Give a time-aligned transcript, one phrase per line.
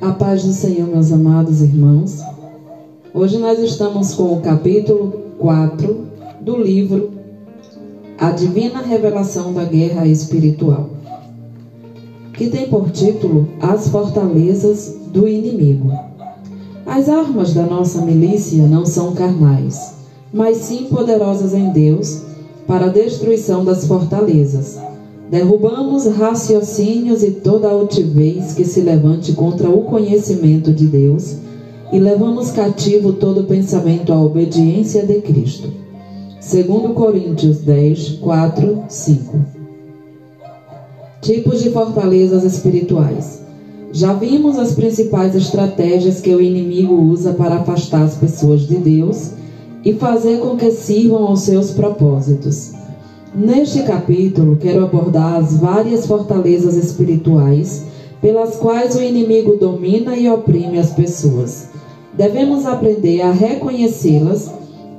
[0.00, 2.22] A paz do Senhor, meus amados irmãos.
[3.12, 6.06] Hoje nós estamos com o capítulo 4
[6.40, 7.10] do livro
[8.18, 10.88] A Divina Revelação da Guerra Espiritual,
[12.32, 15.92] que tem por título As Fortalezas do Inimigo.
[16.86, 19.96] As armas da nossa milícia não são carnais,
[20.32, 22.22] mas sim poderosas em Deus
[22.66, 24.80] para a destruição das fortalezas
[25.30, 31.36] Derrubamos raciocínios e toda altivez que se levante contra o conhecimento de Deus
[31.92, 35.72] e levamos cativo todo pensamento à obediência de Cristo.
[36.40, 39.38] Segundo Coríntios 10, 4, 5.
[41.22, 43.40] Tipos de fortalezas espirituais.
[43.92, 49.30] Já vimos as principais estratégias que o inimigo usa para afastar as pessoas de Deus
[49.84, 52.72] e fazer com que sirvam aos seus propósitos.
[53.32, 57.84] Neste capítulo, quero abordar as várias fortalezas espirituais
[58.20, 61.68] pelas quais o inimigo domina e oprime as pessoas.
[62.12, 64.50] Devemos aprender a reconhecê-las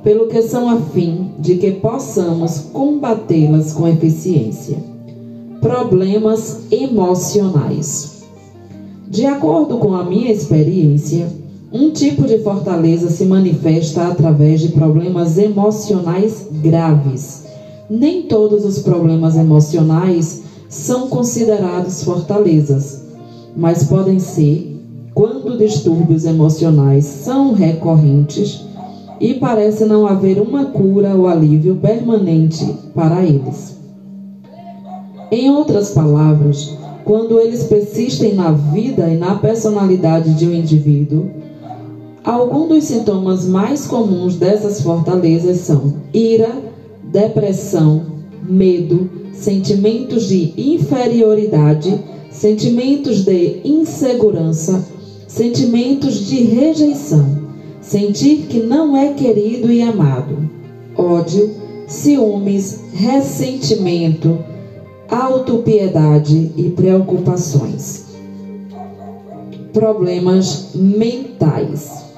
[0.02, 4.78] pelo que são a fim de que possamos combatê-las com eficiência.
[5.60, 8.22] Problemas emocionais.
[9.08, 11.28] De acordo com a minha experiência,
[11.70, 17.41] um tipo de fortaleza se manifesta através de problemas emocionais graves
[17.88, 23.04] nem todos os problemas emocionais são considerados fortalezas,
[23.56, 24.80] mas podem ser
[25.14, 28.64] quando distúrbios emocionais são recorrentes
[29.20, 33.76] e parece não haver uma cura ou alívio permanente para eles.
[35.30, 41.30] Em outras palavras, quando eles persistem na vida e na personalidade de um indivíduo,
[42.24, 46.50] alguns dos sintomas mais comuns dessas fortalezas são ira,
[47.12, 48.06] depressão,
[48.42, 54.88] medo, sentimentos de inferioridade, sentimentos de insegurança,
[55.28, 57.38] sentimentos de rejeição,
[57.82, 60.50] sentir que não é querido e amado,
[60.96, 61.54] ódio,
[61.86, 64.38] ciúmes, ressentimento,
[65.10, 68.06] autopiedade e preocupações.
[69.72, 72.11] Problemas mentais.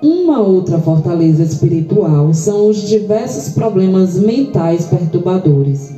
[0.00, 5.92] Uma outra fortaleza espiritual são os diversos problemas mentais perturbadores.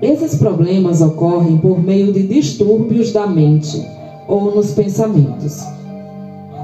[0.00, 3.84] Esses problemas ocorrem por meio de distúrbios da mente
[4.28, 5.64] ou nos pensamentos.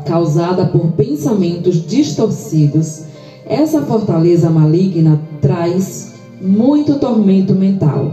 [0.04, 3.02] Causada por pensamentos distorcidos,
[3.44, 8.12] essa fortaleza maligna traz muito tormento mental.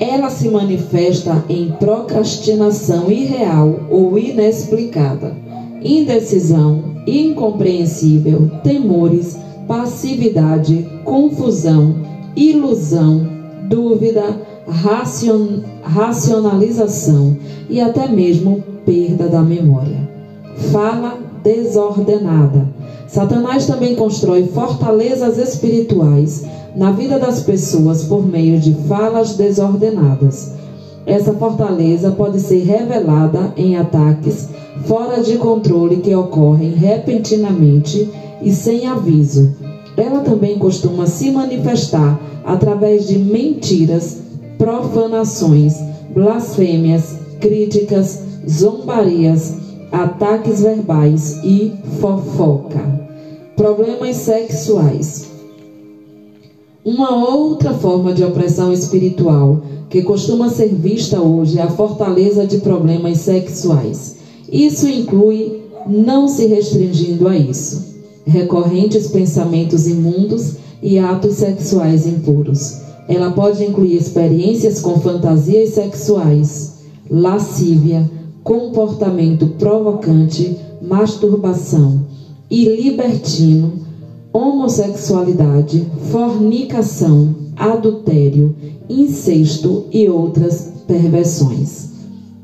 [0.00, 5.36] Ela se manifesta em procrastinação irreal ou inexplicada,
[5.82, 9.36] indecisão, incompreensível, temores,
[9.66, 11.94] passividade, confusão,
[12.34, 13.26] ilusão,
[13.68, 17.36] dúvida, racion, racionalização
[17.68, 20.08] e até mesmo perda da memória.
[20.72, 22.66] Fala desordenada.
[23.06, 26.44] Satanás também constrói fortalezas espirituais
[26.74, 30.52] na vida das pessoas por meio de falas desordenadas.
[31.06, 34.48] Essa fortaleza pode ser revelada em ataques
[34.86, 38.08] fora de controle que ocorrem repentinamente
[38.42, 39.54] e sem aviso.
[39.96, 44.18] Ela também costuma se manifestar através de mentiras,
[44.56, 45.76] profanações,
[46.14, 49.54] blasfêmias, críticas, zombarias,
[49.90, 53.06] ataques verbais e fofoca.
[53.56, 55.26] Problemas sexuais.
[56.84, 62.58] Uma outra forma de opressão espiritual que costuma ser vista hoje é a fortaleza de
[62.58, 64.15] problemas sexuais.
[64.56, 67.94] Isso inclui, não se restringindo a isso,
[68.24, 72.80] recorrentes pensamentos imundos e atos sexuais impuros.
[73.06, 76.76] Ela pode incluir experiências com fantasias sexuais,
[77.10, 78.10] lascívia,
[78.42, 82.06] comportamento provocante, masturbação
[82.50, 83.74] e libertino,
[84.32, 88.56] homossexualidade, fornicação, adultério,
[88.88, 91.90] incesto e outras perversões.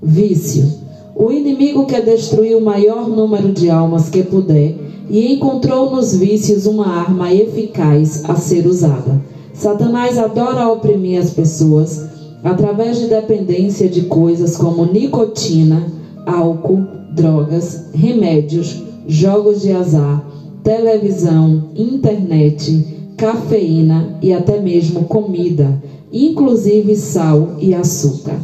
[0.03, 0.82] Vício
[1.15, 4.75] o inimigo quer destruir o maior número de almas que puder
[5.11, 9.21] e encontrou nos vícios uma arma eficaz a ser usada.
[9.53, 12.09] Satanás adora oprimir as pessoas
[12.43, 15.87] através de dependência de coisas como nicotina,
[16.27, 20.25] álcool, drogas, remédios, jogos de azar,
[20.65, 25.81] televisão, internet, cafeína e até mesmo comida,
[26.13, 28.37] inclusive sal e açúcar.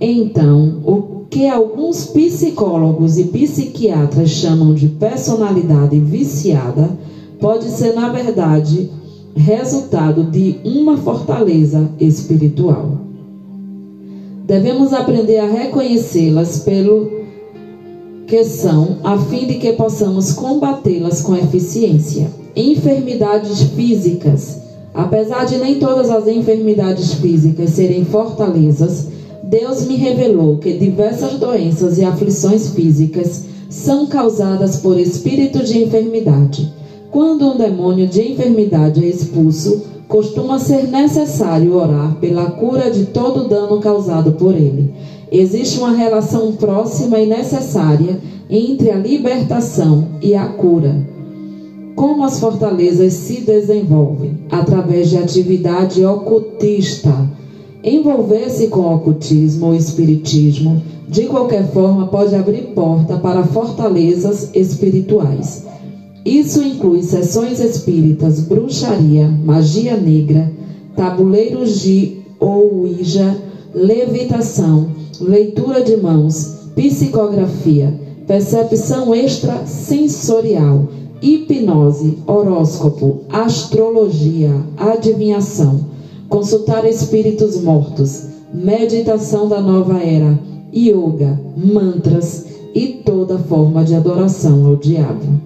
[0.00, 6.98] Então, o que alguns psicólogos e psiquiatras chamam de personalidade viciada
[7.38, 8.90] pode ser, na verdade,
[9.36, 12.92] resultado de uma fortaleza espiritual.
[14.46, 17.10] Devemos aprender a reconhecê-las pelo
[18.26, 22.30] que são a fim de que possamos combatê-las com eficiência.
[22.56, 24.62] Enfermidades físicas.
[24.94, 29.15] Apesar de nem todas as enfermidades físicas serem fortalezas,
[29.48, 36.72] Deus me revelou que diversas doenças e aflições físicas são causadas por espírito de enfermidade.
[37.12, 43.48] Quando um demônio de enfermidade é expulso, costuma ser necessário orar pela cura de todo
[43.48, 44.92] dano causado por ele.
[45.30, 48.18] Existe uma relação próxima e necessária
[48.50, 51.06] entre a libertação e a cura.
[51.94, 54.38] Como as fortalezas se desenvolvem?
[54.50, 57.35] Através de atividade ocultista.
[57.86, 65.64] Envolver-se com ocultismo ou espiritismo, de qualquer forma, pode abrir porta para fortalezas espirituais.
[66.24, 70.50] Isso inclui sessões espíritas, bruxaria, magia negra,
[70.96, 73.36] tabuleiros de Ouija,
[73.72, 74.88] levitação,
[75.20, 77.94] leitura de mãos, psicografia,
[78.26, 80.88] percepção extrasensorial,
[81.22, 85.95] hipnose, horóscopo, astrologia, adivinhação,
[86.28, 90.38] consultar espíritos mortos, meditação da nova era,
[90.74, 95.40] yoga, mantras e toda forma de adoração ao diabo.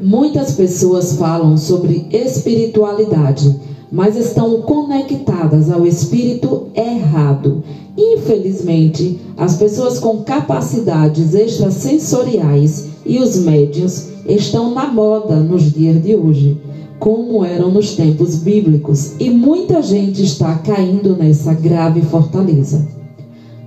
[0.00, 3.54] Muitas pessoas falam sobre espiritualidade,
[3.90, 7.62] mas estão conectadas ao espírito errado.
[7.96, 16.16] Infelizmente, as pessoas com capacidades extrasensoriais e os médios estão na moda nos dias de
[16.16, 16.60] hoje,
[17.04, 22.88] como eram nos tempos bíblicos, e muita gente está caindo nessa grave fortaleza.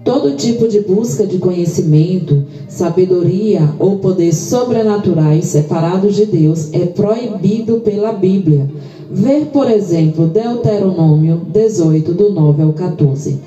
[0.03, 7.79] Todo tipo de busca de conhecimento, sabedoria ou poder sobrenaturais separados de Deus é proibido
[7.81, 8.71] pela Bíblia.
[9.11, 13.39] Ver, por exemplo, Deuteronômio 18, do 9 ao 14.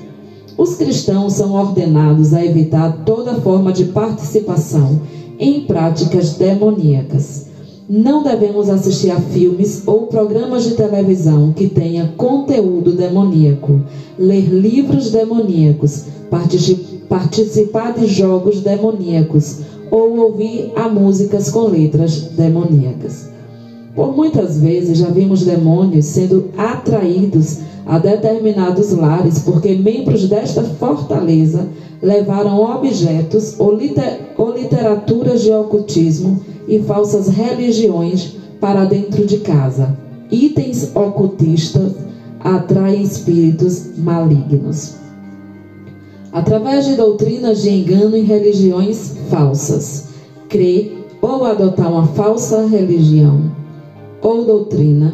[0.57, 5.01] Os cristãos são ordenados a evitar toda forma de participação
[5.37, 7.50] em práticas demoníacas.
[7.93, 13.81] Não devemos assistir a filmes ou programas de televisão que tenha conteúdo demoníaco,
[14.17, 16.05] ler livros demoníacos,
[17.09, 19.57] participar de jogos demoníacos
[19.91, 23.30] ou ouvir a músicas com letras demoníacas.
[23.95, 31.67] Por muitas vezes já vimos demônios sendo atraídos a determinados lares porque membros desta fortaleza
[32.01, 39.97] levaram objetos ou, liter, ou literaturas de ocultismo e falsas religiões para dentro de casa.
[40.31, 41.93] Itens ocultistas
[42.39, 45.01] atraem espíritos malignos
[46.31, 50.05] através de doutrinas de engano e religiões falsas.
[50.47, 53.60] Crer ou adotar uma falsa religião
[54.21, 55.13] ou doutrina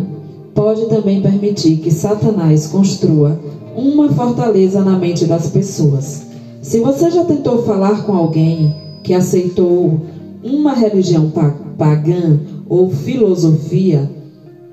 [0.54, 3.40] pode também permitir que Satanás construa
[3.76, 6.24] uma fortaleza na mente das pessoas.
[6.62, 10.02] Se você já tentou falar com alguém que aceitou
[10.44, 11.32] uma religião
[11.78, 14.10] pagã ou filosofia,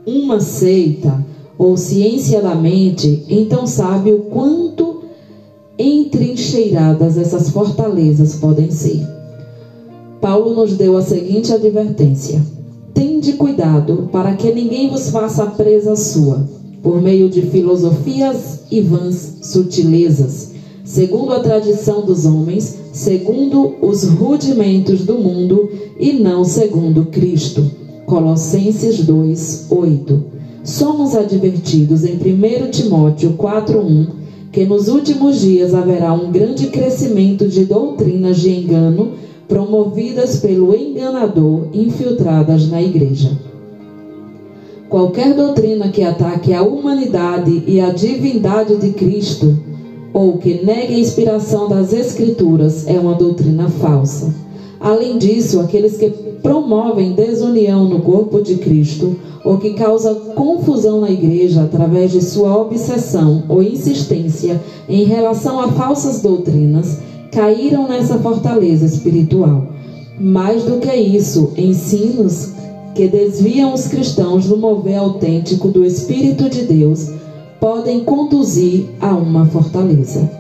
[0.07, 1.25] uma seita
[1.57, 5.03] ou ciência da mente, então sabe o quanto
[5.79, 9.07] entrincheiradas essas fortalezas podem ser.
[10.21, 12.41] Paulo nos deu a seguinte advertência:
[12.95, 16.49] Tende cuidado para que ninguém vos faça presa sua,
[16.81, 20.53] por meio de filosofias e vãs sutilezas,
[20.85, 27.69] segundo a tradição dos homens, segundo os rudimentos do mundo e não segundo Cristo.
[28.07, 30.25] Colossenses 2, 8.
[30.63, 34.07] Somos advertidos em 1 Timóteo 4, 1
[34.55, 39.15] que nos últimos dias haverá um grande crescimento de doutrinas de engano
[39.49, 43.31] promovidas pelo enganador infiltradas na igreja.
[44.89, 49.59] Qualquer doutrina que ataque a humanidade e a divindade de Cristo
[50.13, 54.33] ou que negue a inspiração das Escrituras é uma doutrina falsa.
[54.79, 56.11] Além disso, aqueles que
[56.43, 62.57] promovem desunião no corpo de Cristo ou que causa confusão na igreja através de sua
[62.57, 66.99] obsessão ou insistência em relação a falsas doutrinas,
[67.35, 69.67] caíram nessa fortaleza espiritual.
[70.19, 72.53] Mais do que isso, ensinos
[72.95, 77.11] que desviam os cristãos do mover autêntico do Espírito de Deus
[77.59, 80.31] podem conduzir a uma fortaleza.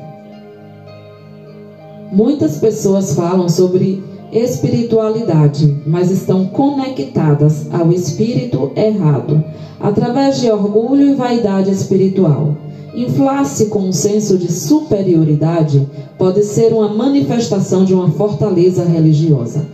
[2.12, 9.42] Muitas pessoas falam sobre espiritualidade, mas estão conectadas ao espírito errado,
[9.80, 12.56] através de orgulho e vaidade espiritual.
[12.94, 19.66] Inflar-se com um senso de superioridade pode ser uma manifestação de uma fortaleza religiosa.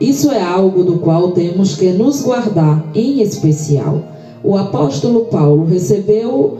[0.00, 4.02] Isso é algo do qual temos que nos guardar em especial.
[4.44, 6.58] O apóstolo Paulo recebeu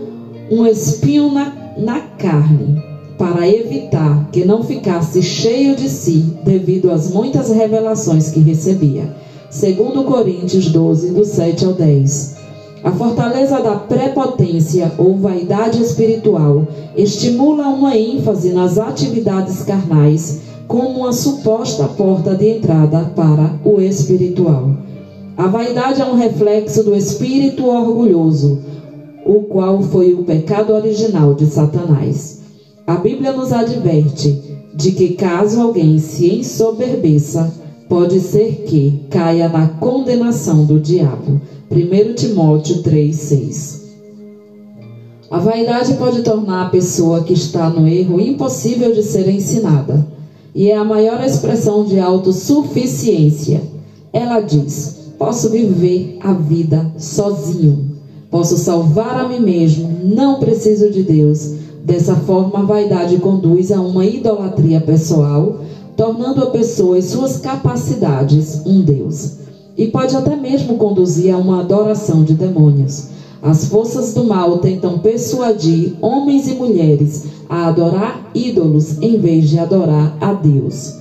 [0.51, 2.83] um espinho na, na carne
[3.17, 9.15] para evitar que não ficasse cheio de si devido às muitas revelações que recebia.
[9.51, 12.42] Segundo Coríntios 12, do 7 ao 10.
[12.85, 21.13] A fortaleza da prepotência ou vaidade espiritual estimula uma ênfase nas atividades carnais como uma
[21.13, 24.71] suposta porta de entrada para o espiritual.
[25.37, 28.59] A vaidade é um reflexo do espírito orgulhoso,
[29.25, 32.43] o qual foi o pecado original de Satanás.
[32.85, 34.43] A Bíblia nos adverte
[34.75, 37.53] de que caso alguém se ensoberbeça,
[37.89, 41.41] pode ser que caia na condenação do diabo.
[41.75, 43.81] 1 Timóteo 3,6
[45.31, 50.07] A vaidade pode tornar a pessoa que está no erro impossível de ser ensinada
[50.55, 53.63] e é a maior expressão de autossuficiência.
[54.13, 57.97] Ela diz: Posso viver a vida sozinho,
[58.31, 61.55] posso salvar a mim mesmo, não preciso de Deus.
[61.83, 65.61] Dessa forma, a vaidade conduz a uma idolatria pessoal,
[65.97, 69.42] tornando a pessoa e suas capacidades um Deus.
[69.77, 73.09] E pode até mesmo conduzir a uma adoração de demônios.
[73.43, 79.59] As forças do mal tentam persuadir homens e mulheres a adorar ídolos em vez de
[79.59, 80.95] adorar a Deus.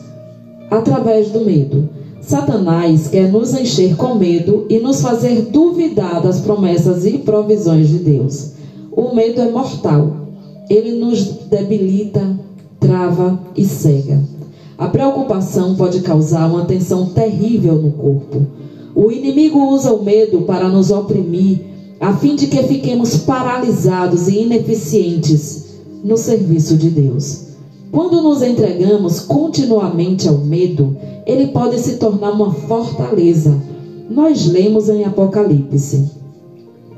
[0.69, 1.89] Através do medo.
[2.21, 7.97] Satanás quer nos encher com medo e nos fazer duvidar das promessas e provisões de
[7.97, 8.51] Deus.
[8.91, 10.17] O medo é mortal.
[10.69, 12.39] Ele nos debilita,
[12.79, 14.19] trava e cega.
[14.81, 18.47] A preocupação pode causar uma tensão terrível no corpo.
[18.95, 21.59] O inimigo usa o medo para nos oprimir,
[21.99, 25.65] a fim de que fiquemos paralisados e ineficientes
[26.03, 27.43] no serviço de Deus.
[27.91, 30.97] Quando nos entregamos continuamente ao medo,
[31.27, 33.55] ele pode se tornar uma fortaleza.
[34.09, 36.09] Nós lemos em Apocalipse: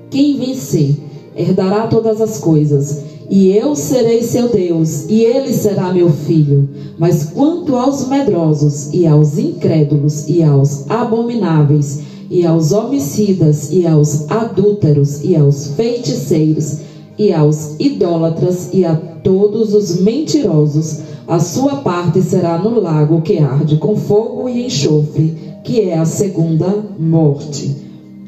[0.10, 0.96] Quem vencer
[1.36, 6.70] herdará todas as coisas, e eu serei seu Deus, e ele será meu filho.
[6.98, 14.30] Mas quanto aos medrosos, e aos incrédulos, e aos abomináveis, e aos homicidas, e aos
[14.30, 16.80] adúlteros, e aos feiticeiros,
[17.18, 23.38] e aos idólatras e a todos os mentirosos, a sua parte será no lago que
[23.38, 26.68] arde com fogo e enxofre, que é a segunda
[27.00, 27.76] morte.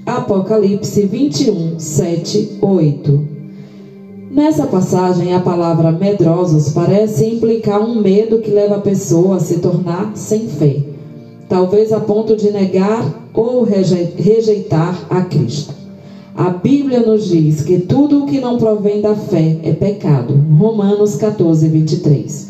[0.05, 3.34] Apocalipse 21, 7, 8.
[4.35, 9.59] Nessa passagem, a palavra medrosos parece implicar um medo que leva a pessoa a se
[9.59, 10.75] tornar sem fé,
[11.47, 15.73] talvez a ponto de negar ou rejeitar a Cristo.
[16.35, 20.37] A Bíblia nos diz que tudo o que não provém da fé é pecado.
[20.59, 22.49] Romanos 14, 23.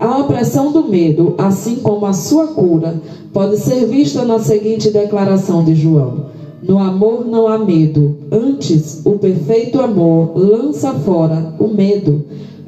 [0.00, 3.00] A opressão do medo, assim como a sua cura,
[3.32, 6.33] pode ser vista na seguinte declaração de João:
[6.66, 12.24] No amor não há medo, antes o perfeito amor lança fora o medo,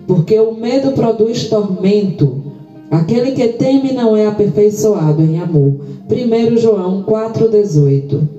[0.07, 2.43] porque o medo produz tormento.
[2.91, 5.75] Aquele que teme não é aperfeiçoado em amor.
[6.09, 8.37] 1 João 4,18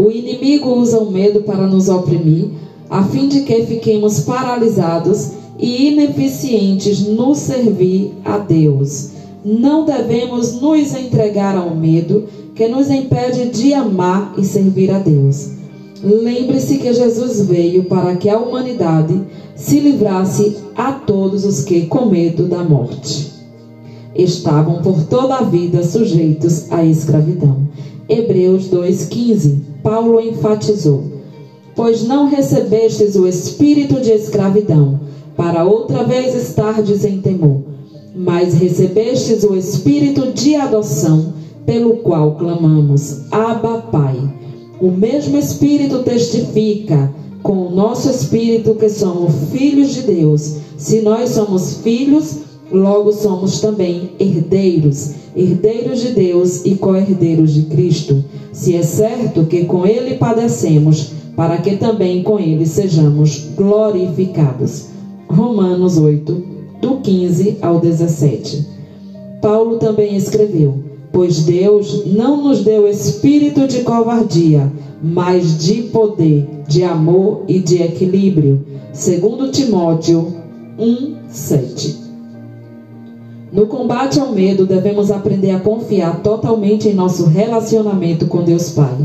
[0.00, 2.48] o inimigo usa o medo para nos oprimir,
[2.88, 9.10] a fim de que fiquemos paralisados e ineficientes no servir a Deus.
[9.44, 12.24] Não devemos nos entregar ao medo
[12.60, 15.48] que nos impede de amar e servir a Deus.
[16.04, 19.18] Lembre-se que Jesus veio para que a humanidade
[19.56, 23.32] se livrasse a todos os que, com medo da morte,
[24.14, 27.66] estavam por toda a vida sujeitos à escravidão.
[28.06, 31.04] Hebreus 2,15 Paulo enfatizou:
[31.74, 35.00] Pois não recebestes o espírito de escravidão,
[35.34, 37.62] para outra vez estardes em temor,
[38.14, 44.16] mas recebestes o espírito de adoção, pelo qual clamamos: Abba, Pai.
[44.80, 47.12] O mesmo espírito testifica
[47.42, 50.56] com o nosso espírito que somos filhos de Deus.
[50.78, 52.38] Se nós somos filhos,
[52.72, 59.64] logo somos também herdeiros, herdeiros de Deus e co-herdeiros de Cristo se é certo que
[59.64, 64.86] com ele padecemos, para que também com ele sejamos glorificados.
[65.28, 66.44] Romanos 8,
[66.82, 68.66] do 15 ao 17.
[69.40, 70.74] Paulo também escreveu:
[71.12, 74.70] Pois Deus não nos deu espírito de covardia,
[75.02, 78.64] mas de poder, de amor e de equilíbrio.
[78.92, 80.34] Segundo Timóteo
[80.78, 82.00] 1, 7.
[83.52, 88.96] No combate ao medo, devemos aprender a confiar totalmente em nosso relacionamento com Deus Pai.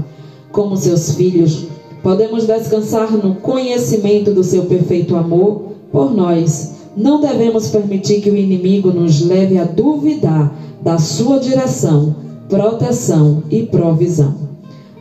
[0.51, 1.65] Como seus filhos,
[2.03, 6.75] podemos descansar no conhecimento do seu perfeito amor por nós.
[6.95, 12.15] Não devemos permitir que o inimigo nos leve a duvidar da sua direção,
[12.47, 14.35] proteção e provisão.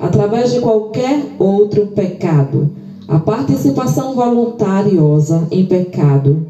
[0.01, 2.71] Através de qualquer outro pecado,
[3.07, 6.47] a participação voluntariosa em pecado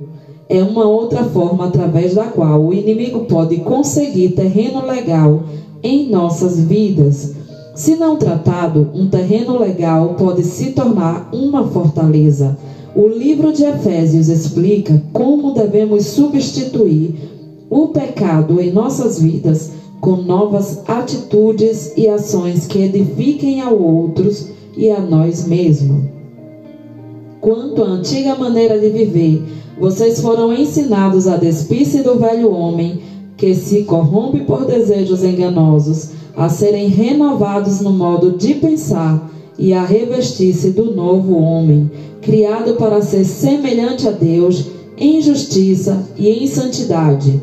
[0.48, 5.42] é uma outra forma através da qual o inimigo pode conseguir terreno legal
[5.82, 7.34] em nossas vidas.
[7.74, 12.56] Se não tratado, um terreno legal pode se tornar uma fortaleza.
[12.94, 17.33] O livro de Efésios explica como devemos substituir
[17.70, 24.90] o pecado em nossas vidas com novas atitudes e ações que edifiquem a outros e
[24.90, 26.04] a nós mesmos.
[27.40, 29.42] Quanto à antiga maneira de viver,
[29.78, 33.00] vocês foram ensinados a despir-se do velho homem
[33.36, 39.84] que se corrompe por desejos enganosos, a serem renovados no modo de pensar e a
[39.84, 41.90] revestir-se do novo homem,
[42.20, 44.66] criado para ser semelhante a Deus
[44.96, 47.40] em justiça e em santidade,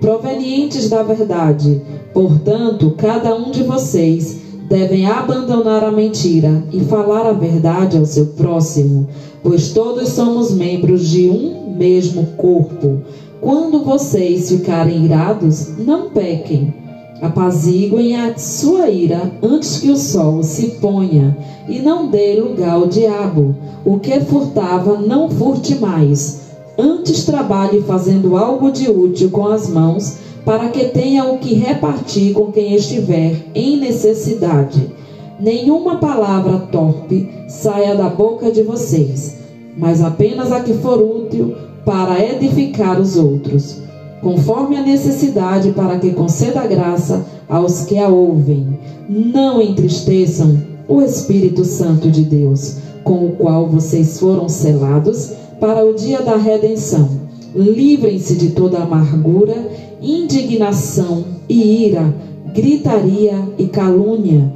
[0.00, 1.80] provenientes da verdade.
[2.12, 8.26] Portanto, cada um de vocês devem abandonar a mentira e falar a verdade ao seu
[8.26, 9.08] próximo,
[9.42, 13.02] pois todos somos membros de um mesmo corpo.
[13.40, 16.72] Quando vocês ficarem irados, não pequem.
[17.20, 21.36] Apaziguem a sua ira antes que o sol se ponha,
[21.68, 23.54] e não dê lugar ao diabo.
[23.84, 26.43] O que furtava, não furte mais.
[26.76, 32.34] Antes trabalhe fazendo algo de útil com as mãos, para que tenha o que repartir
[32.34, 34.92] com quem estiver em necessidade.
[35.38, 39.36] Nenhuma palavra torpe saia da boca de vocês,
[39.76, 41.54] mas apenas a que for útil
[41.84, 43.78] para edificar os outros,
[44.20, 48.78] conforme a necessidade, para que conceda graça aos que a ouvem.
[49.08, 55.32] Não entristeçam o Espírito Santo de Deus, com o qual vocês foram selados
[55.64, 57.08] para o dia da redenção.
[57.56, 59.56] Livrem-se de toda amargura,
[60.02, 62.14] indignação e ira,
[62.52, 64.52] gritaria e calúnia,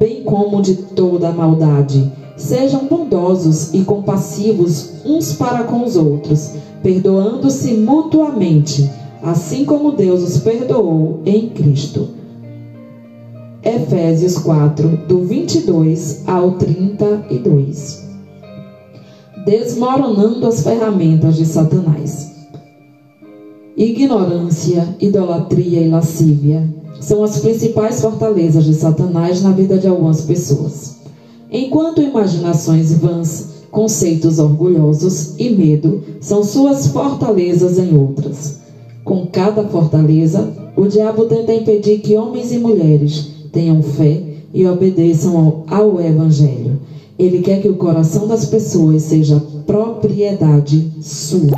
[0.00, 2.12] bem como de toda maldade.
[2.36, 8.90] Sejam bondosos e compassivos uns para com os outros perdoando-se mutuamente,
[9.22, 12.08] assim como Deus os perdoou em Cristo.
[13.62, 18.07] Efésios 4, do 22 ao 32.
[19.48, 22.32] Desmoronando as ferramentas de Satanás.
[23.74, 26.68] Ignorância, idolatria e lascívia
[27.00, 30.98] são as principais fortalezas de Satanás na vida de algumas pessoas.
[31.50, 38.58] Enquanto imaginações vãs conceitos orgulhosos e medo são suas fortalezas em outras.
[39.02, 45.64] Com cada fortaleza, o diabo tenta impedir que homens e mulheres tenham fé e obedeçam
[45.70, 46.97] ao, ao Evangelho.
[47.18, 51.56] Ele quer que o coração das pessoas seja propriedade sua.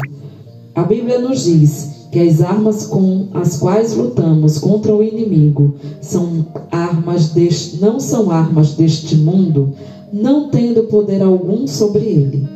[0.75, 6.47] A Bíblia nos diz que as armas com as quais lutamos contra o inimigo são
[6.71, 9.75] armas deste, não são armas deste mundo,
[10.13, 12.49] não tendo poder algum sobre ele.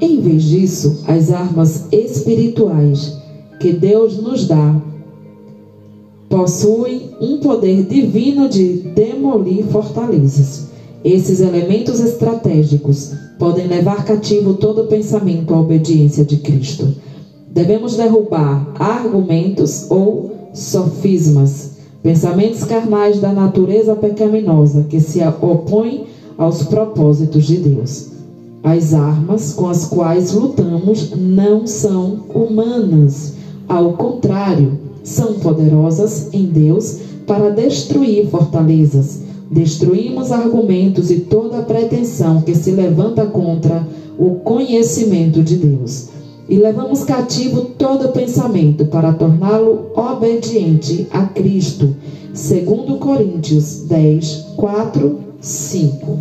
[0.00, 3.16] Em vez disso, as armas espirituais
[3.58, 4.80] que Deus nos dá
[6.28, 10.75] possuem um poder divino de demolir fortalezas.
[11.04, 16.94] Esses elementos estratégicos podem levar cativo todo pensamento à obediência de Cristo.
[17.48, 26.04] Devemos derrubar argumentos ou sofismas, pensamentos carnais da natureza pecaminosa que se opõem
[26.36, 28.08] aos propósitos de Deus.
[28.62, 33.34] As armas com as quais lutamos não são humanas,
[33.68, 39.25] ao contrário, são poderosas em Deus para destruir fortalezas.
[39.50, 43.86] Destruímos argumentos e toda pretensão que se levanta contra
[44.18, 46.08] o conhecimento de Deus.
[46.48, 51.94] E levamos cativo todo pensamento para torná-lo obediente a Cristo.
[52.32, 56.18] Segundo Coríntios 10, 4 5.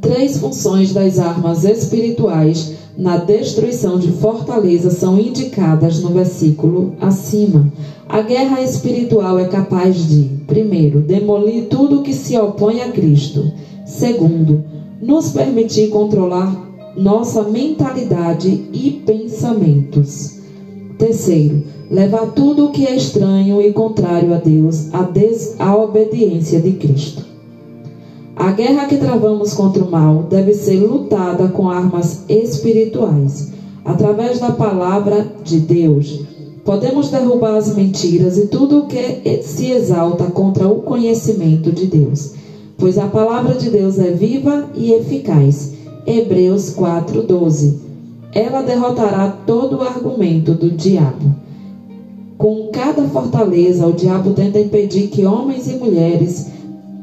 [0.00, 7.72] Três funções das armas espirituais na destruição de fortalezas são indicadas no versículo acima.
[8.08, 13.50] A guerra espiritual é capaz de, primeiro, demolir tudo que se opõe a Cristo.
[13.86, 14.64] Segundo,
[15.00, 20.38] nos permitir controlar nossa mentalidade e pensamentos.
[20.98, 25.08] Terceiro, levar tudo o que é estranho e contrário a Deus à,
[25.58, 27.31] à obediência de Cristo.
[28.34, 33.52] A guerra que travamos contra o mal deve ser lutada com armas espirituais,
[33.84, 36.20] através da palavra de Deus.
[36.64, 42.32] Podemos derrubar as mentiras e tudo o que se exalta contra o conhecimento de Deus,
[42.78, 45.74] pois a palavra de Deus é viva e eficaz.
[46.06, 47.80] Hebreus 4:12.
[48.34, 51.34] Ela derrotará todo o argumento do diabo.
[52.38, 56.46] Com cada fortaleza, o diabo tenta impedir que homens e mulheres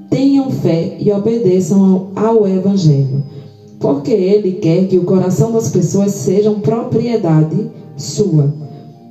[0.09, 3.23] tenham fé e obedeçam ao, Evangelho,
[3.79, 8.53] porque ele quer que o coração das pessoas sejam propriedade sua.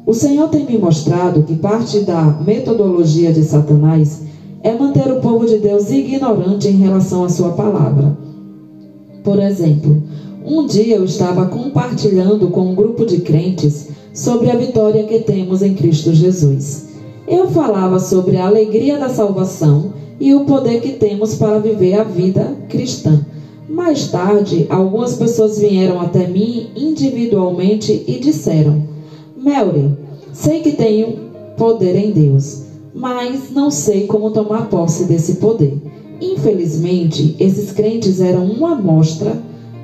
[0.07, 4.23] O Senhor tem me mostrado que parte da metodologia de Satanás
[4.63, 8.17] é manter o povo de Deus ignorante em relação à sua palavra.
[9.23, 10.03] Por exemplo,
[10.45, 15.63] um dia eu estava compartilhando com um grupo de crentes sobre a vitória que temos
[15.63, 16.89] em Cristo Jesus.
[17.27, 22.05] Eu falava sobre a alegria da salvação e o poder que temos para viver a
[22.05, 23.25] vida cristã.
[23.69, 28.83] Mais tarde, algumas pessoas vieram até mim individualmente e disseram:
[29.37, 29.91] Melry,
[30.33, 32.63] sei que tenho poder em Deus,
[32.95, 35.77] mas não sei como tomar posse desse poder.
[36.21, 39.37] Infelizmente, esses crentes eram uma amostra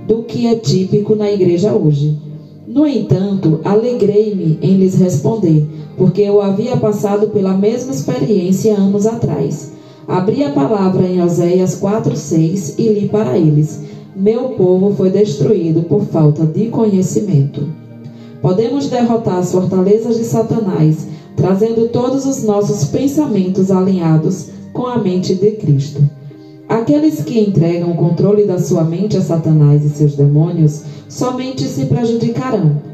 [0.09, 2.19] do que é típico na igreja hoje.
[2.67, 5.65] No entanto, alegrei-me em lhes responder,
[5.97, 9.74] porque eu havia passado pela mesma experiência anos atrás.
[10.07, 13.81] Abri a palavra em Oséias 4:6 e li para eles:
[14.15, 17.67] Meu povo foi destruído por falta de conhecimento.
[18.43, 25.35] Podemos derrotar as fortalezas de Satanás, trazendo todos os nossos pensamentos alinhados com a mente
[25.35, 26.03] de Cristo.
[26.69, 31.87] Aqueles que entregam o controle da sua mente a Satanás e seus demônios somente se
[31.87, 32.94] prejudicarão.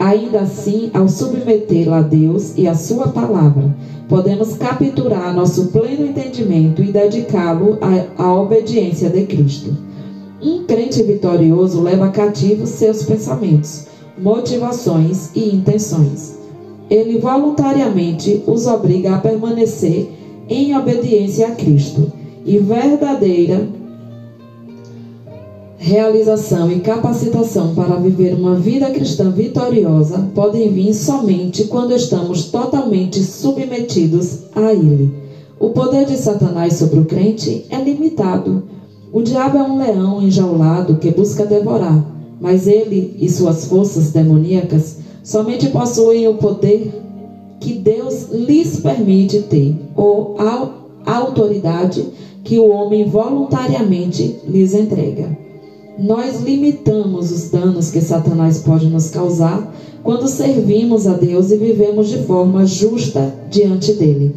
[0.00, 3.76] Ainda assim, ao submetê-la a Deus e a sua palavra,
[4.08, 9.76] podemos capturar nosso pleno entendimento e dedicá-lo à, à obediência de Cristo.
[10.40, 16.34] Um crente vitorioso leva cativos seus pensamentos, motivações e intenções.
[16.88, 20.10] Ele voluntariamente os obriga a permanecer
[20.48, 22.10] em obediência a Cristo
[22.46, 23.68] e verdadeira
[25.82, 33.24] realização e capacitação para viver uma vida cristã vitoriosa podem vir somente quando estamos totalmente
[33.24, 35.10] submetidos a Ele.
[35.58, 38.62] O poder de Satanás sobre o crente é limitado.
[39.10, 42.04] O diabo é um leão enjaulado que busca devorar,
[42.38, 46.92] mas ele e suas forças demoníacas somente possuem o poder
[47.58, 50.68] que Deus lhes permite ter, ou a
[51.06, 52.04] autoridade
[52.44, 55.49] que o homem voluntariamente lhes entrega.
[56.00, 59.70] Nós limitamos os danos que Satanás pode nos causar
[60.02, 64.34] quando servimos a Deus e vivemos de forma justa diante dele.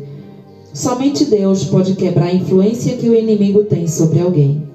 [0.74, 4.68] Somente Deus pode quebrar a influência que o inimigo tem sobre alguém.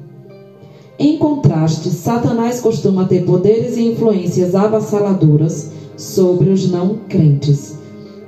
[0.98, 7.74] Em contraste, Satanás costuma ter poderes e influências avassaladoras sobre os não crentes.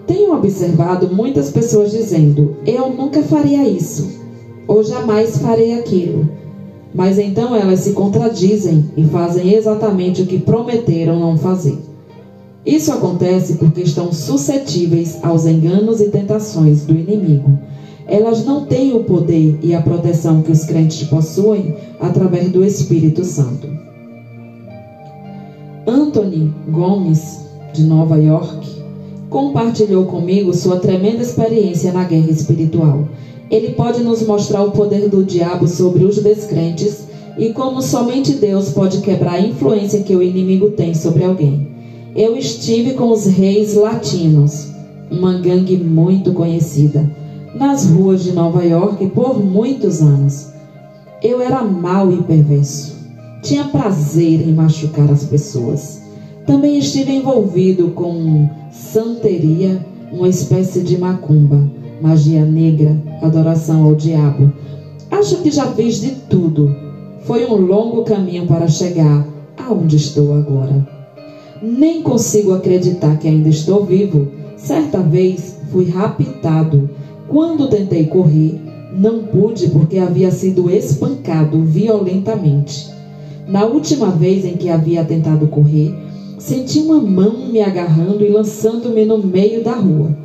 [0.06, 4.20] Tenho observado muitas pessoas dizendo: Eu nunca faria isso
[4.68, 6.39] ou jamais farei aquilo.
[6.94, 11.78] Mas então elas se contradizem e fazem exatamente o que prometeram não fazer.
[12.66, 17.58] Isso acontece porque estão suscetíveis aos enganos e tentações do inimigo.
[18.06, 23.24] Elas não têm o poder e a proteção que os crentes possuem através do Espírito
[23.24, 23.68] Santo.
[25.86, 27.40] Anthony Gomes,
[27.72, 28.68] de Nova York,
[29.30, 33.08] compartilhou comigo sua tremenda experiência na guerra espiritual
[33.50, 38.70] ele pode nos mostrar o poder do diabo sobre os descrentes e como somente Deus
[38.70, 41.68] pode quebrar a influência que o inimigo tem sobre alguém.
[42.14, 44.68] Eu estive com os reis latinos,
[45.10, 47.10] uma gangue muito conhecida,
[47.54, 50.50] nas ruas de Nova York por muitos anos.
[51.20, 52.98] Eu era mau e perverso.
[53.42, 56.02] Tinha prazer em machucar as pessoas.
[56.46, 64.52] Também estive envolvido com santeria, uma espécie de macumba magia negra, adoração ao diabo.
[65.10, 66.74] Acho que já fiz de tudo.
[67.24, 70.86] Foi um longo caminho para chegar aonde estou agora.
[71.62, 74.28] Nem consigo acreditar que ainda estou vivo.
[74.56, 76.88] Certa vez fui raptado.
[77.28, 78.60] Quando tentei correr,
[78.92, 82.88] não pude porque havia sido espancado violentamente.
[83.46, 85.94] Na última vez em que havia tentado correr,
[86.38, 90.16] senti uma mão me agarrando e lançando-me no meio da rua.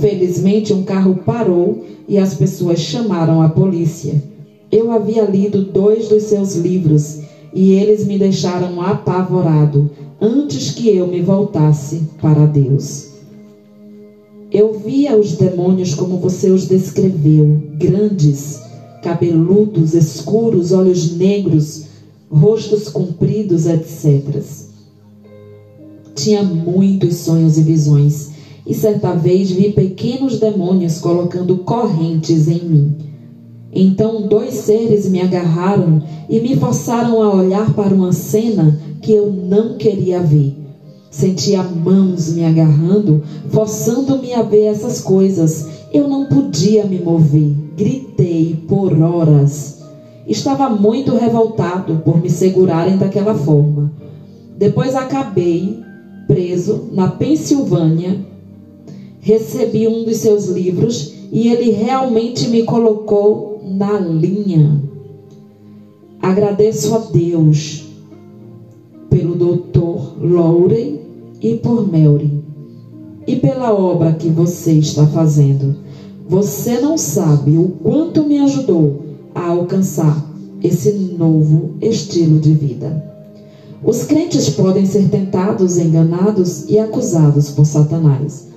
[0.00, 4.22] Felizmente, um carro parou e as pessoas chamaram a polícia.
[4.70, 7.20] Eu havia lido dois dos seus livros
[7.52, 13.10] e eles me deixaram apavorado antes que eu me voltasse para Deus.
[14.50, 18.60] Eu via os demônios como você os descreveu, grandes,
[19.02, 21.86] cabeludos, escuros, olhos negros,
[22.30, 24.42] rostos compridos, etc.
[26.14, 28.33] Tinha muitos sonhos e visões
[28.66, 32.96] e certa vez vi pequenos demônios colocando correntes em mim.
[33.72, 39.30] Então dois seres me agarraram e me forçaram a olhar para uma cena que eu
[39.32, 40.56] não queria ver.
[41.10, 45.68] Sentia mãos me agarrando, forçando-me a ver essas coisas.
[45.92, 47.54] Eu não podia me mover.
[47.76, 49.82] Gritei por horas.
[50.26, 53.92] Estava muito revoltado por me segurarem daquela forma.
[54.58, 55.82] Depois acabei
[56.26, 58.18] preso na Pensilvânia,
[59.24, 64.82] recebi um dos seus livros e ele realmente me colocou na linha.
[66.20, 67.86] Agradeço a Deus
[69.08, 70.22] pelo Dr.
[70.22, 71.00] Lowry
[71.40, 72.38] e por Melry
[73.26, 75.74] e pela obra que você está fazendo.
[76.28, 80.30] Você não sabe o quanto me ajudou a alcançar
[80.62, 83.02] esse novo estilo de vida.
[83.82, 88.52] Os crentes podem ser tentados, enganados e acusados por Satanás.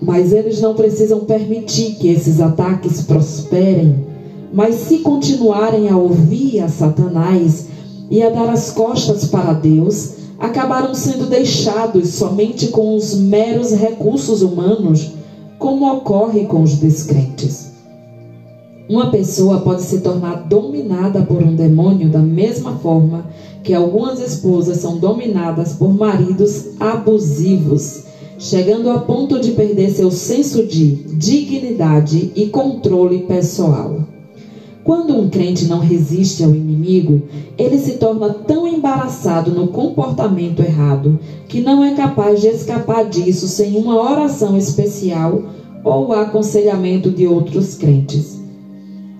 [0.00, 4.06] Mas eles não precisam permitir que esses ataques prosperem.
[4.52, 7.66] Mas se continuarem a ouvir a Satanás
[8.10, 14.40] e a dar as costas para Deus, acabaram sendo deixados somente com os meros recursos
[14.40, 15.10] humanos,
[15.58, 17.68] como ocorre com os descrentes.
[18.88, 23.26] Uma pessoa pode se tornar dominada por um demônio da mesma forma
[23.62, 28.04] que algumas esposas são dominadas por maridos abusivos,
[28.38, 34.06] chegando a ponto de perder seu senso de dignidade e controle pessoal.
[34.84, 37.20] Quando um crente não resiste ao inimigo,
[37.58, 43.46] ele se torna tão embaraçado no comportamento errado que não é capaz de escapar disso
[43.48, 45.42] sem uma oração especial
[45.84, 48.38] ou aconselhamento de outros crentes.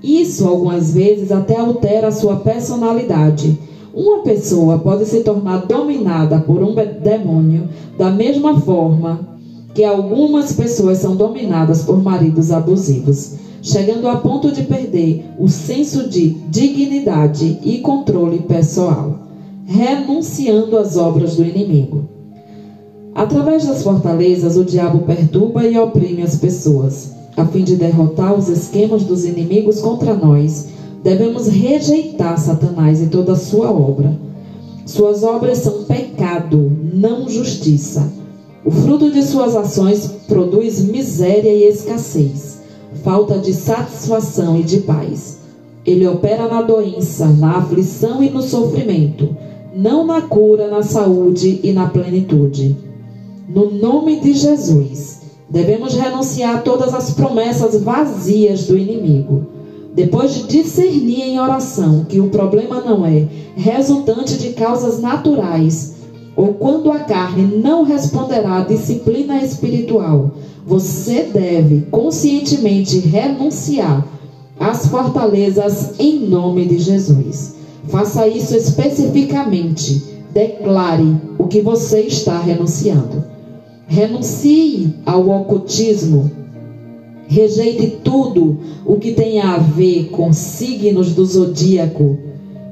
[0.03, 3.59] Isso algumas vezes até altera a sua personalidade.
[3.99, 9.37] Uma pessoa pode se tornar dominada por um demônio da mesma forma
[9.75, 16.09] que algumas pessoas são dominadas por maridos abusivos chegando a ponto de perder o senso
[16.09, 19.19] de dignidade e controle pessoal,
[19.67, 22.09] renunciando às obras do inimigo.
[23.15, 27.13] Através das fortalezas, o diabo perturba e oprime as pessoas.
[27.37, 30.69] A fim de derrotar os esquemas dos inimigos contra nós,
[31.03, 34.19] devemos rejeitar Satanás e toda a sua obra.
[34.87, 38.11] Suas obras são pecado, não justiça.
[38.65, 42.59] O fruto de suas ações produz miséria e escassez
[43.03, 45.39] falta de satisfação e de paz.
[45.85, 49.37] Ele opera na doença, na aflição e no sofrimento,
[49.75, 52.77] não na cura, na saúde e na plenitude.
[53.49, 59.47] No nome de Jesus, devemos renunciar a todas as promessas vazias do inimigo.
[59.99, 65.97] Depois de discernir em oração que o problema não é resultante de causas naturais,
[66.37, 70.31] ou quando a carne não responderá à disciplina espiritual,
[70.65, 74.07] você deve conscientemente renunciar
[74.61, 77.57] às fortalezas em nome de Jesus.
[77.89, 80.01] Faça isso especificamente.
[80.33, 83.25] Declare o que você está renunciando.
[83.89, 86.31] Renuncie ao ocultismo.
[87.31, 92.17] Rejeite tudo o que tenha a ver com signos do zodíaco,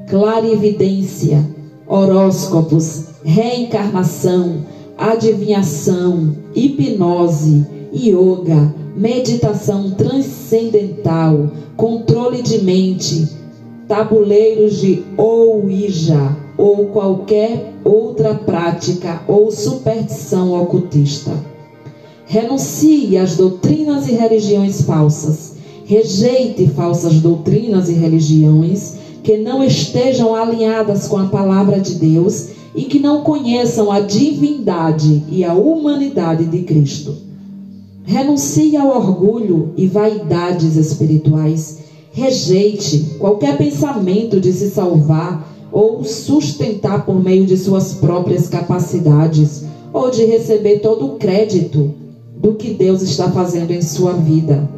[0.09, 1.45] clarividência,
[1.87, 4.65] horóscopos, reencarnação,
[4.97, 13.29] adivinhação, hipnose, yoga, meditação transcendental, controle de mente,
[13.87, 21.56] tabuleiros de Ouija ou qualquer outra prática ou superstição ocultista.
[22.29, 25.53] Renuncie às doutrinas e religiões falsas.
[25.85, 32.83] Rejeite falsas doutrinas e religiões que não estejam alinhadas com a palavra de Deus e
[32.83, 37.15] que não conheçam a divindade e a humanidade de Cristo.
[38.03, 41.77] Renuncie ao orgulho e vaidades espirituais.
[42.11, 49.63] Rejeite qualquer pensamento de se salvar ou sustentar por meio de suas próprias capacidades
[49.93, 52.05] ou de receber todo o crédito
[52.39, 54.69] do que Deus está fazendo em sua vida.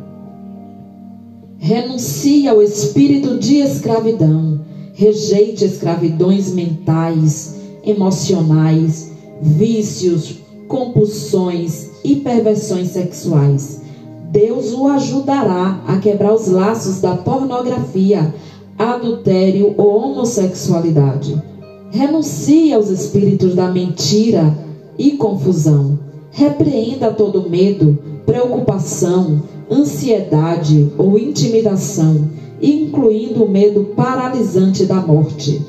[1.57, 4.61] Renuncie ao espírito de escravidão.
[4.93, 13.81] Rejeite escravidões mentais, emocionais, vícios, compulsões e perversões sexuais.
[14.31, 18.33] Deus o ajudará a quebrar os laços da pornografia,
[18.77, 21.41] adultério ou homossexualidade.
[21.91, 24.55] Renuncie aos espíritos da mentira
[24.97, 25.98] e confusão.
[26.31, 32.29] Repreenda todo medo, preocupação, ansiedade ou intimidação,
[32.61, 35.61] incluindo o medo paralisante da morte.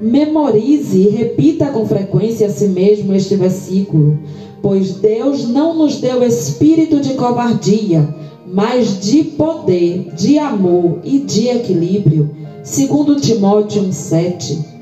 [0.00, 4.18] Memorize e repita com frequência a si mesmo este versículo,
[4.62, 8.14] pois Deus não nos deu espírito de covardia,
[8.46, 12.30] mas de poder, de amor e de equilíbrio.
[12.62, 14.77] Segundo Timóteo 1:7.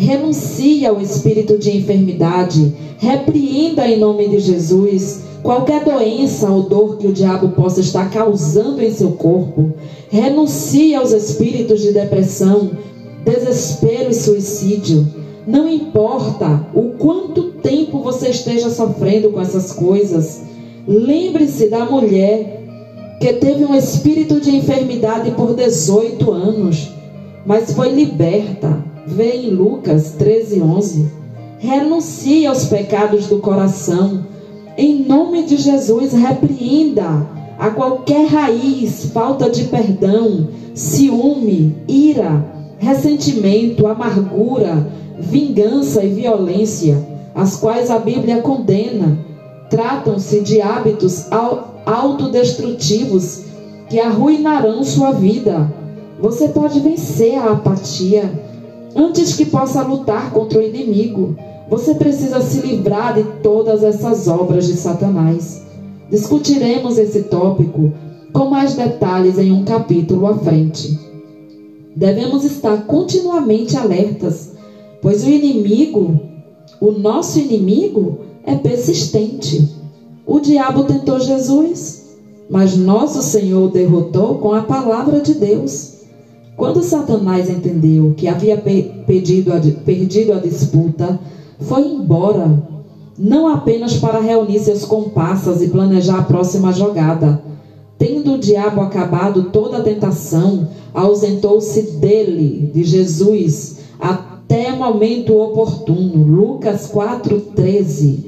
[0.00, 7.06] Renuncie ao espírito de enfermidade, repreenda em nome de Jesus qualquer doença ou dor que
[7.06, 9.74] o diabo possa estar causando em seu corpo.
[10.08, 12.70] Renuncie aos espíritos de depressão,
[13.26, 15.06] desespero e suicídio.
[15.46, 20.40] Não importa o quanto tempo você esteja sofrendo com essas coisas,
[20.88, 22.64] lembre-se da mulher
[23.20, 26.88] que teve um espírito de enfermidade por 18 anos,
[27.44, 28.88] mas foi liberta.
[29.10, 31.10] Vê em Lucas 13, 11.
[31.58, 34.24] Renuncie aos pecados do coração.
[34.78, 37.26] Em nome de Jesus, repreenda
[37.58, 42.44] a qualquer raiz, falta de perdão, ciúme, ira,
[42.78, 44.86] ressentimento, amargura,
[45.18, 49.18] vingança e violência, as quais a Bíblia condena.
[49.68, 51.26] Tratam-se de hábitos
[51.84, 53.42] autodestrutivos
[53.88, 55.68] que arruinarão sua vida.
[56.20, 58.49] Você pode vencer a apatia
[58.94, 61.36] antes que possa lutar contra o inimigo.
[61.68, 65.62] Você precisa se livrar de todas essas obras de Satanás.
[66.10, 67.92] Discutiremos esse tópico
[68.32, 70.98] com mais detalhes em um capítulo à frente.
[71.94, 74.52] Devemos estar continuamente alertas,
[75.02, 76.20] pois o inimigo,
[76.80, 79.68] o nosso inimigo, é persistente.
[80.26, 82.16] O diabo tentou Jesus,
[82.48, 85.99] mas nosso Senhor derrotou com a palavra de Deus.
[86.60, 91.18] Quando Satanás entendeu que havia perdido a, perdido a disputa,
[91.58, 92.62] foi embora
[93.18, 97.42] não apenas para reunir seus comparsas e planejar a próxima jogada.
[97.96, 106.22] Tendo o diabo acabado toda a tentação, ausentou-se dele, de Jesus, até momento oportuno.
[106.22, 108.18] Lucas 4,13.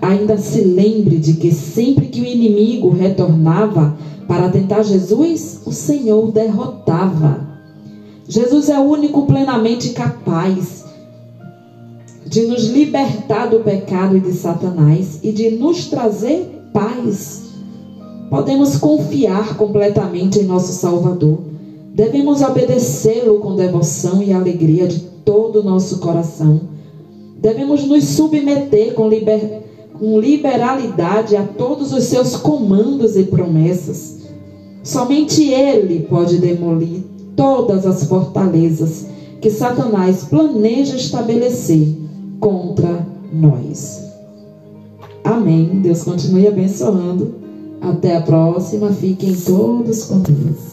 [0.00, 3.96] Ainda se lembre de que sempre que o inimigo retornava
[4.28, 7.50] para tentar Jesus, o Senhor derrotava.
[8.32, 10.86] Jesus é o único plenamente capaz
[12.24, 17.42] de nos libertar do pecado e de Satanás e de nos trazer paz.
[18.30, 21.40] Podemos confiar completamente em nosso Salvador.
[21.92, 26.62] Devemos obedecê-lo com devoção e alegria de todo o nosso coração.
[27.36, 29.60] Devemos nos submeter com, liber...
[29.92, 34.22] com liberalidade a todos os seus comandos e promessas.
[34.82, 39.06] Somente Ele pode demolir todas as fortalezas
[39.40, 41.96] que Satanás planeja estabelecer
[42.38, 44.02] contra nós.
[45.24, 45.80] Amém.
[45.82, 47.34] Deus continue abençoando.
[47.80, 48.92] Até a próxima.
[48.92, 50.71] Fiquem todos com Deus.